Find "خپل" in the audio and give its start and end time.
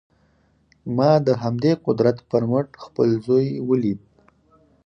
2.83-3.09